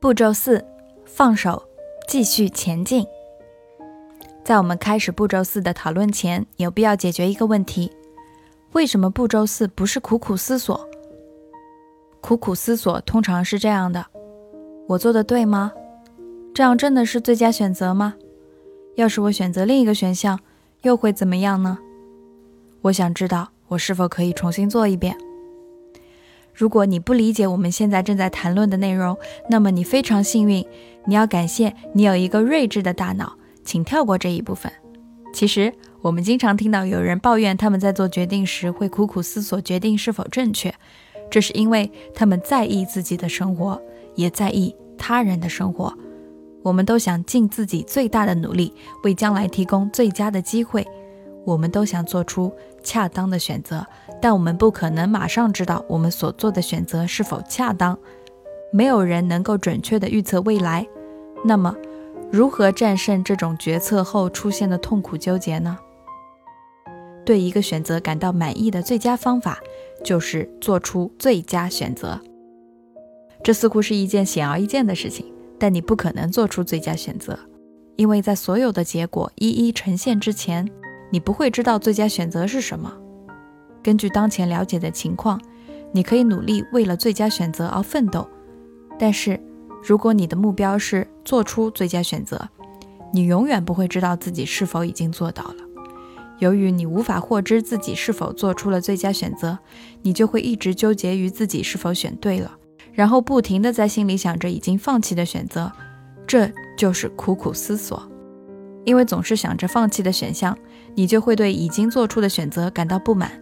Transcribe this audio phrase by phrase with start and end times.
[0.00, 0.64] 步骤四：
[1.04, 1.62] 放手，
[2.08, 3.04] 继续前进。
[4.42, 7.92] 在我们开始步骤四的讨论前，有必要解决一个问题：
[8.72, 10.88] 为什么步骤四不是苦苦思索？
[12.22, 14.06] 苦苦思索通常是这样的：
[14.88, 15.70] 我做的对吗？
[16.54, 18.14] 这样真的是最佳选择吗？
[18.94, 20.40] 要是我选择另一个选项，
[20.80, 21.76] 又会怎么样呢？
[22.80, 25.14] 我想知道，我是否可以重新做一遍？
[26.52, 29.16] 如果你不理解我们现在正在谈论的内容，
[29.48, 30.64] 那么你非常幸运。
[31.06, 33.32] 你要感谢你有一个睿智的大脑，
[33.64, 34.70] 请跳过这一部分。
[35.32, 40.74] 其实，我们经常听到有人抱怨他们在做决定时会苦苦思索决定是否正确，
[41.30, 43.80] 这是因为他们在意自己的生活，
[44.14, 45.96] 也在意他人的生活。
[46.62, 50.86] 我们都想尽自己最大的努力，为将来提供最佳的机会。
[51.46, 53.86] 我们都想做出恰当的选择，
[54.20, 57.98] 但我们不可能马上知道我们所做的选择是否恰当。
[58.72, 60.86] 没有人能够准确地预测未来。
[61.44, 61.74] 那么，
[62.30, 65.78] 如何战胜这种决策后出现的痛苦纠结呢？
[67.24, 69.58] 对一个选择感到满意的最佳方法，
[70.04, 72.20] 就是做出最佳选择。
[73.42, 77.38] 这似乎是一件显而易见的事情，但你不可能做出最佳选择，
[77.96, 80.68] 因为在所有的结果一一呈现之前。
[81.10, 82.92] 你不会知道最佳选择是什么。
[83.82, 85.40] 根据当前了解的情况，
[85.92, 88.28] 你可以努力为了最佳选择而奋斗。
[88.98, 89.40] 但是，
[89.82, 92.48] 如果你的目标是做出最佳选择，
[93.12, 95.56] 你永远不会知道自己是否已经做到了。
[96.38, 99.58] 由于你无法获知自己是否做出了最佳选择，
[100.02, 102.56] 你就会一直纠结于自己是否选对了，
[102.92, 105.72] 然后不停地在心里想着已经放弃的选择，
[106.26, 108.06] 这就是苦苦思索。
[108.84, 110.56] 因为总是想着放弃的选项，
[111.00, 113.32] 你就会对已经做出的选择感到不满，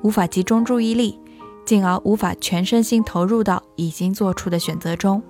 [0.00, 1.20] 无法集中注意力，
[1.62, 5.22] 进而无法全身心投入到已经做出的选择中。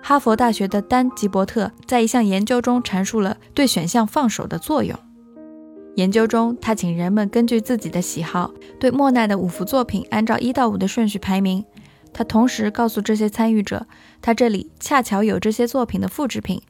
[0.00, 4.96] 哈佛大学的丹吉伯特在一项研究中阐述了对选项放手的作用。
[5.96, 11.64] 研究中，他请人们根据自己的喜好，对莫奈的五幅作品按照一到五的顺序排名。
[12.12, 13.88] 他同时告诉这些参与者，
[14.22, 16.62] 他这里恰巧有这些作品的复制品。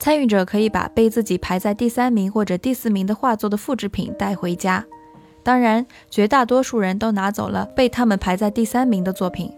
[0.00, 4.84] 参与者可以把被自己排在第三名或者第四名的画作的复制品带回家。
[5.42, 9.52] 当然，绝大多数人都拿走了被他们排在第三名的作品。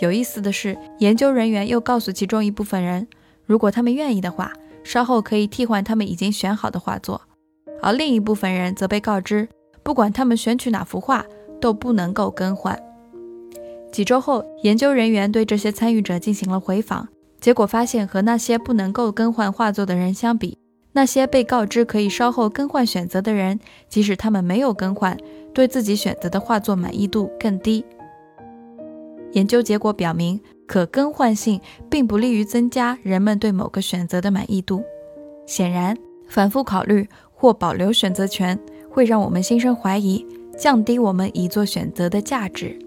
[0.00, 3.08] 有意思的是，研究人员又告诉其中一部分人，
[3.44, 4.52] 如果他们愿意的话，
[4.84, 7.20] 稍后可以替换他们已经选好的画作；
[7.82, 9.48] 而另一部分人则被告知，
[9.82, 11.26] 不管他们选取哪幅画，
[11.60, 12.80] 都不能够更换。
[13.90, 17.08] 几周后，研究人员对这些参与者进行了回访。
[17.40, 20.58] 结果发现，和那些不能够更换画作的人相比，
[20.92, 23.58] 那些被告知可以稍后更换选择的人，
[23.88, 25.16] 即使他们没有更换，
[25.54, 27.84] 对自己选择的画作满意度更低。
[29.32, 34.82] 研究结果表明，可更换性并不利于增加人们对某个选择的满意度。
[35.46, 35.96] 显然，
[36.28, 38.58] 反复考虑或保留选择权
[38.90, 40.26] 会让我们心生怀疑，
[40.58, 42.78] 降低我们已做选择的价值。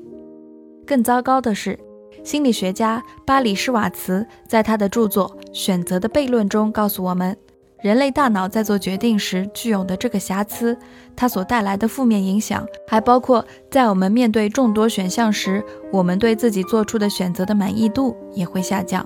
[0.86, 1.80] 更糟糕的是。
[2.24, 7.36] 心理学家巴里施瓦茨在他的著作《选择的悖论》中告诉我们，
[7.82, 10.78] 人类大脑在做决定时具有的这个瑕疵，
[11.18, 15.62] 它所带来的负面影响，还包括在我们面对众多选项时，
[15.92, 19.06] 我们对自己做出的选择的满意度也会下降。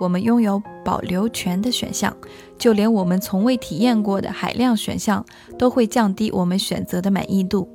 [0.00, 2.14] 我们拥有保留权的选项，
[2.58, 5.24] 就连我们从未体验过的海量选项，
[5.56, 7.68] 都会降低我们选择的满意度。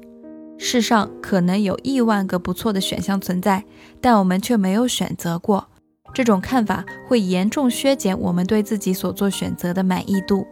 [0.62, 3.64] 世上可能有亿万个不错的选项存在，
[4.02, 5.66] 但我们却没有选择过。
[6.14, 10.46] 这种看法会严重削减我们对自己所做选择的满意度。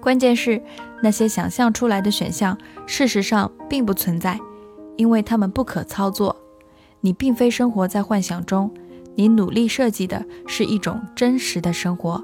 [0.00, 0.62] 关键是，
[1.02, 4.38] 那些想象出来的选项事实上并不存在，
[4.96, 6.36] 因为它们不可操作。
[7.00, 8.70] 你并非生活在幻想中，
[9.14, 12.22] 你努力设计的是一种真实的生活。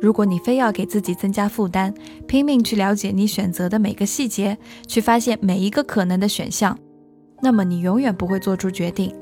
[0.00, 1.92] 如果你非要给自己增加负担，
[2.26, 6.78] 拼命去了解你选择的每个细节，去发现每一个可能的选项，
[7.42, 9.12] 那么你永远不会做出决定。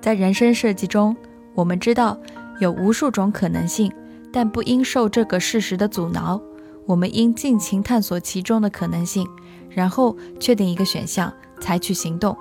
[0.00, 1.16] 在人生设计中，
[1.54, 2.18] 我们知道
[2.60, 3.90] 有无数种可能性，
[4.30, 6.40] 但不应受这个事实的阻挠。
[6.84, 9.26] 我们应尽情探索其中的可能性，
[9.70, 12.36] 然后确定一个选项，采取行动。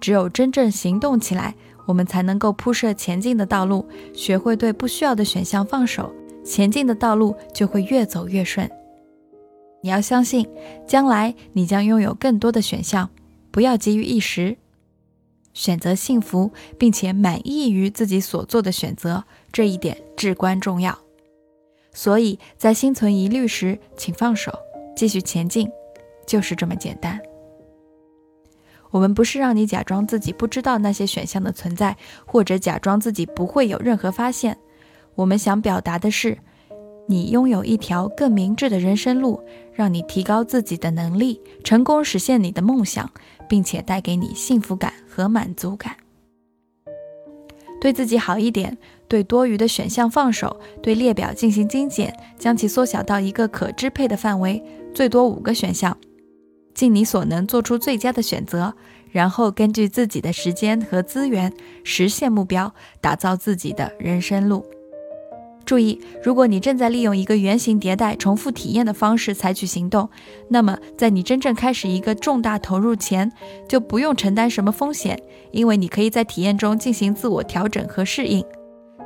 [0.00, 1.54] 只有真正行动起来。
[1.90, 3.84] 我们才能够铺设前进的道路，
[4.14, 6.14] 学会对不需要的选项放手，
[6.44, 8.70] 前进的道路就会越走越顺。
[9.82, 10.48] 你要相信，
[10.86, 13.10] 将来你将拥有更多的选项。
[13.50, 14.56] 不要急于一时，
[15.52, 20.96] 选择幸福，并且满意于自己所做的选择，这一点至关重要。
[21.92, 24.56] 所以在心存疑虑时，请放手，
[24.94, 25.68] 继续前进，
[26.24, 27.20] 就是这么简单。
[28.90, 31.96] 我们不是让你假装自己不知道那些选项的存在，
[32.26, 34.56] 或者假装自己不会有任何发现。
[35.14, 36.38] 我们想表达的是，
[37.06, 39.42] 你拥有一条更明智的人生路，
[39.72, 43.10] 让你提高自己的能力，成功实现你的梦想，
[43.48, 45.96] 并且带给你幸福感和满足感。
[47.80, 48.76] 对自己好一点，
[49.08, 54.62] 对多余的选项放手，对列表进行精简，将其缩小到一个可支配的范围，
[54.94, 55.96] 最多五个选项，
[56.74, 58.74] 尽你所能做出最佳的选择，
[59.10, 61.52] 然后根据自己的时间和资源
[61.84, 64.64] 实现目标，打造自己的人生路。
[65.66, 70.08] 注意，如果你正在利用一个原型迭代、重复体验的方式采取行动，
[70.48, 73.30] 那么在你真正开始一个重大投入前，
[73.68, 75.20] 就不用承担什么风险，
[75.52, 78.44] 因为你可以在体验中进行自我调整和适应。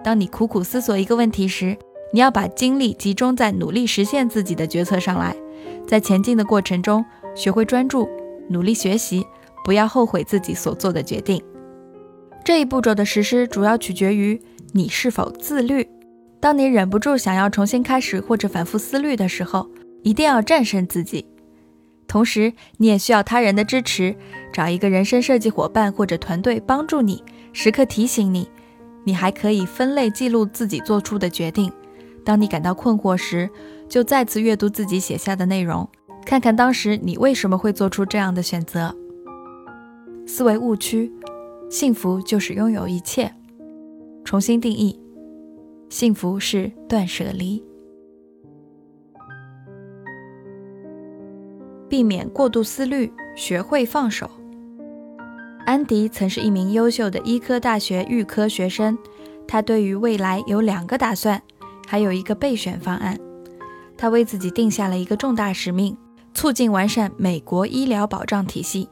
[0.02, 1.76] 当你苦苦思索一个问题时，
[2.12, 5.37] 你要把精力集中在努力实现自己的决策上来。
[5.87, 8.08] 在前进的过程中，学会专注，
[8.48, 9.26] 努力学习，
[9.64, 11.42] 不要后悔自己所做的决定。
[12.44, 14.40] 这一步骤的实施主要取决于
[14.72, 15.88] 你是否自律。
[16.40, 19.66] 当你忍不住想要重新开始或者反复思虑的时候，
[20.02, 21.26] 一定要战胜自己。
[22.06, 24.14] 同时，你也需要他人的支持，
[24.52, 28.46] 找一个人生设计伙伴或者团队帮助你，时刻提醒你。
[29.04, 31.72] 你还可以分类记录自己做出的决定。
[32.25, 33.48] 当你感到困惑时，
[33.88, 35.88] 就再次阅读自己写下的内容，
[36.25, 38.94] 看看当时你为什么会做出这样的选择。
[40.26, 41.12] 思维误区：
[41.71, 43.32] 幸福就是拥有一切。
[44.25, 44.99] 重新定义。
[45.91, 47.62] 幸福是断舍离，
[51.88, 54.29] 避免过度思虑，学会放手。
[55.67, 58.99] 安迪曾是一名优秀的医科大学预科学生，
[59.47, 61.41] 他对于未来有两个打算，
[61.87, 63.17] 还有一个备选方案。
[63.97, 65.97] 他为自己定下了一个重大使命：
[66.34, 68.88] 促进完善美国医疗保障体系。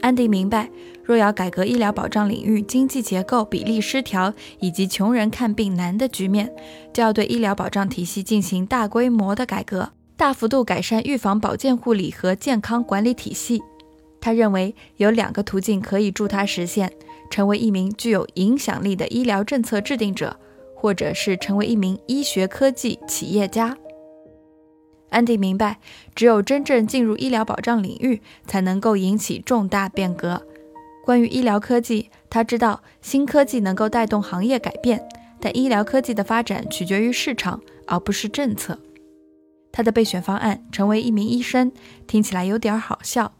[0.00, 0.70] 安迪明白，
[1.04, 6.50] 若要改革医疗保障领域经济结构比例失调以及穷人看病难的局面，
[6.92, 13.60] 就要对医疗保障体系进行大规模的改革，大幅度改善预防保健护理和健康管理体系。
[14.22, 16.90] 他认为有两个途径可以助他实现：
[17.30, 20.34] 成为一名具有影响力的医疗政策制定者，
[20.74, 23.76] 或者是成为一名医学科技企业家。
[25.10, 25.78] 安迪明白，
[26.14, 30.42] 只有真正进入医疗保障领域，才能够引起重大变革。
[31.04, 35.02] 关于医疗科技，他知道新科技能够带动行业改变，
[35.40, 38.78] 但医疗科技的发展取决于市场，而不是政策。
[39.72, 41.72] 他的备选方案：成为一名医生，
[42.06, 43.32] 听起来有点好笑。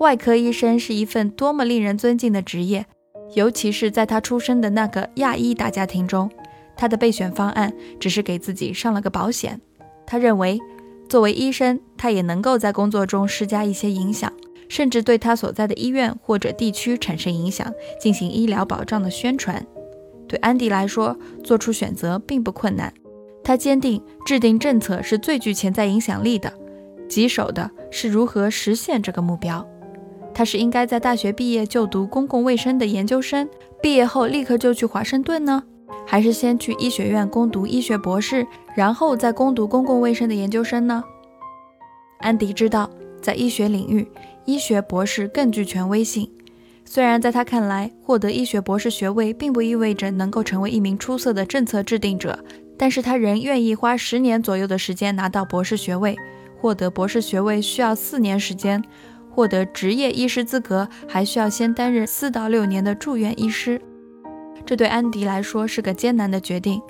[0.00, 2.86] 外科医生是一份多么令人尊敬的职业，
[3.34, 6.28] 尤其是在他出生的那个亚裔大家庭中。
[6.74, 9.60] 他的备选方案只是给自己上了个保险。
[10.04, 10.58] 他认为。
[11.12, 14.32] 作为医生，他也能够在工作中施加一些影响，
[14.66, 17.70] 甚至对他所在的医院或者地区产生影响，
[18.00, 19.62] 进行医疗保障的宣传。
[20.26, 21.14] 对安迪来说，
[21.44, 22.90] 做出选择并不困难。
[23.44, 26.50] 他坚定，制定政策是最具潜在影响力的，
[27.10, 29.68] 棘手的是如何实现这个目标。
[30.32, 33.46] 他是应该在大学毕业就读公共卫生的研究生，
[33.82, 35.64] 毕业后立刻就去华盛顿呢？
[36.06, 41.02] 还是先去医学院攻读医学博士，然后再攻读公共卫生的研究生呢？
[42.18, 42.90] 安迪知道，
[43.20, 44.06] 在医学领域，
[44.44, 46.30] 医学博士更具权威性。
[46.84, 52.38] 虽然在他看来，获得医学博士学位并不意味着能够成为一名出色的政策制定者，
[52.76, 56.16] 但是他仍愿意花十年左右的时间拿到博士学位。
[56.60, 58.82] 获得博士学位需要四年时间，
[59.30, 63.80] 获得执业医师资格还需要先担任四到六年的住院医师。
[64.64, 66.80] 这对安迪来说是个艰难的决定，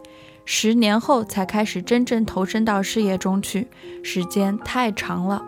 [0.44, 3.68] 十年后才开始真正投身到事业中去，
[4.02, 5.42] 时间太长了。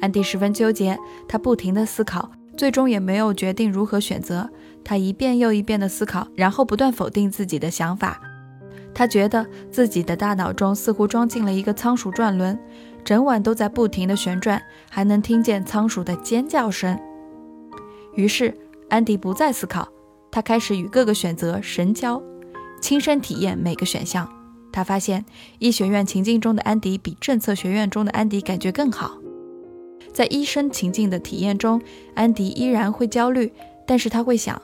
[0.00, 4.50] 安迪十分纠结，他不停地思考，最终也没有决定如何选择。
[4.84, 8.20] 他一遍又一遍地思考，然后不断否定自己的想法。
[8.94, 12.58] 他觉得自己的大脑中似乎装进了一个仓鼠转轮，
[13.04, 16.98] 整晚都在不停地旋转，还能听见仓鼠的尖叫声。
[18.14, 18.52] 于是，
[18.90, 19.88] 安迪不再思考。
[20.32, 22.20] 他开始与各个选择神交，
[22.80, 24.26] 亲身体验每个选项。
[24.72, 25.22] 他发现
[25.58, 29.18] 医学院情境中的安迪比政策学院中的安迪感觉更好。
[30.10, 31.82] 在医生情境的体验中，
[32.14, 33.52] 安迪依然会焦虑，
[33.86, 34.60] 但是他会想：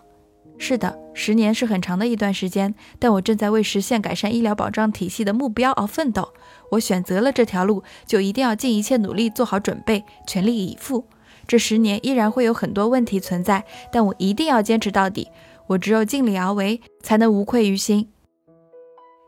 [0.57, 6.33] 是的，十年是很长的一段时间，但我正在为实现改善医疗保障体系的目标而奋斗。
[6.71, 11.05] 我选择了这条路，就一定要尽一切努力做好准备，全力以赴。
[11.47, 15.29] 这十年依然会有很多问题存在，但我一定要坚持到底。
[15.69, 18.09] 我只有尽力而为，才能无愧于心。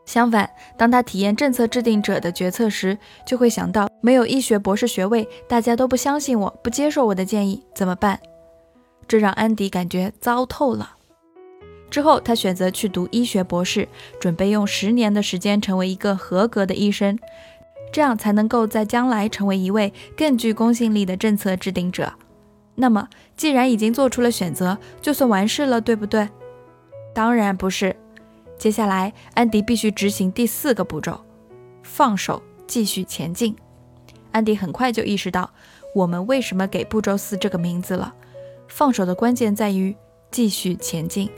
[0.05, 8.19] 相反，当他体验政策制定者的决策时，就会想到没有医学博士学位，大家都不相信我，不接受我的建议，怎么办？
[9.07, 10.95] 这让安迪感觉糟透了。
[11.89, 13.87] 之后，他选择去读医学博士，
[14.19, 17.19] 准备用十年的时间成为一个合格的医生，
[17.91, 22.13] 这样才能够在将来成为一位更具公信力的政策制定者。
[22.75, 26.27] 那么，既然已经做出了选择，就算完事了，对不对？
[27.13, 27.95] 当然不是。
[28.57, 31.19] 接下来，安迪必须执行第四个步骤：
[31.83, 33.55] 放手，继续前进。
[34.31, 35.51] 安迪很快就意识到，
[35.93, 38.13] 我们为什么给步骤四这个名字了。
[38.67, 39.95] 放手的关键在于
[40.31, 41.29] 继续前进。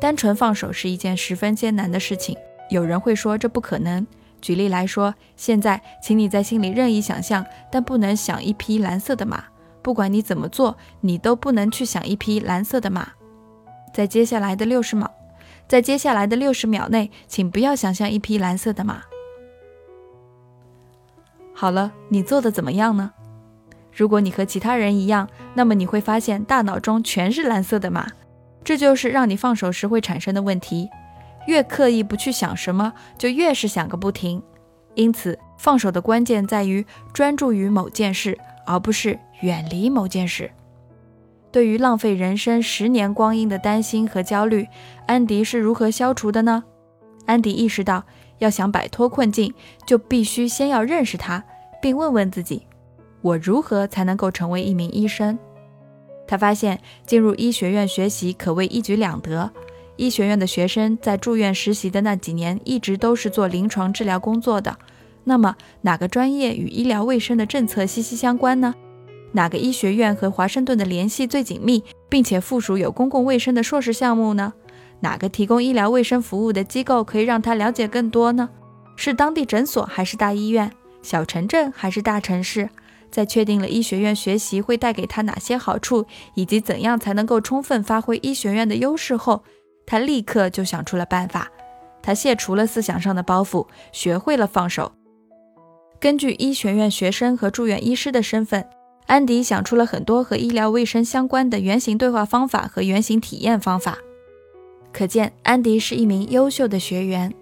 [0.00, 2.36] 单纯放手是一件十分艰难的事情，
[2.70, 4.06] 有人会说这不可能。
[4.40, 9.44] 举例来说，现在请你在心里任意想象，但不能想一匹蓝色的马。
[9.82, 13.08] 不管你怎么做，你都不能去想一匹蓝色的马。
[13.92, 15.10] 在接下来的六十秒，
[15.66, 19.02] 在接下来的六十秒内，请不要想象一匹蓝色的马。
[21.52, 23.12] 好了，你做的怎么样呢？
[23.92, 28.06] 如果你和其他人一样，那么你会发现大脑中全是蓝色的马。
[28.62, 30.88] 这就是让你放手时会产生的问题，
[31.46, 34.42] 越刻意不去想什么，就越是想个不停。
[34.94, 38.38] 因此，放手的关键在于专注于某件事，
[38.70, 40.50] 而不是远离某件事。
[41.50, 44.68] 对于浪费人生十年光阴的担心和焦虑，
[45.06, 46.62] 安迪是如何消除的呢？
[47.26, 48.04] 安迪意识到，
[48.38, 49.52] 要想摆脱困境，
[49.84, 51.42] 就必须先要认识它，
[51.82, 52.62] 并问问自己：
[53.20, 55.36] 我如何才能够成为一名医生？
[56.28, 59.50] 他发现进入医学院学习可谓一举两得。
[59.96, 64.78] 医学院的学生在住院实习的那几年，一直都是做临床治疗工作的。
[65.24, 68.74] 那么，哪个专业与医疗卫生的政策息息相关呢？
[69.32, 74.52] 哪个医学院和华盛顿的联系最紧密，并且附属有公共卫生的硕士项目呢？
[75.00, 78.48] 哪个提供医疗卫生服务的机构可以让他了解更多呢？
[78.96, 80.70] 是当地诊所还是大医院？
[81.02, 82.68] 小城镇还是大城市？
[83.10, 89.42] 在确定了医学院学习会带给他哪些好处，以及怎样才能够充分发挥医学院的优势后，
[89.86, 91.50] 他立刻就想出了办法。
[92.02, 94.92] 他卸除了思想上的包袱，学会了放手。
[96.00, 98.66] 根据医学院学生和住院医师的身份，
[99.04, 103.98] 安迪想出了很多和医疗卫生相关的原型对话方法和原型体验方法。
[104.94, 107.34] 可见，安迪是一名优秀的学员。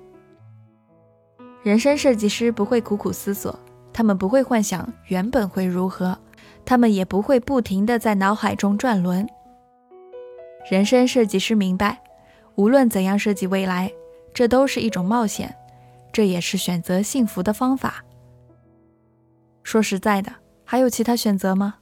[1.63, 3.57] 人生设计师不会苦苦思索。
[3.93, 6.19] 他们不会幻想原本会如何，
[6.65, 9.25] 他们也不会不停地在脑海中转轮。
[10.69, 12.01] 人生设计师明白，
[12.57, 13.93] 无论怎样设计未来，
[14.35, 15.55] 这都是一种冒险，
[16.13, 18.05] 这也是选择幸福的方法。
[19.69, 20.33] 说实在的，
[20.65, 21.75] 还有其他选择吗？